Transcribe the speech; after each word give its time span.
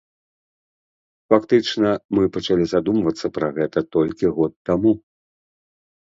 Фактычна, 1.33 1.89
мы 2.19 2.23
пачалі 2.37 2.65
задумвацца 2.71 3.27
пра 3.35 3.49
гэта 3.59 3.79
толькі 3.97 4.31
год 4.39 4.53
таму! 4.71 4.95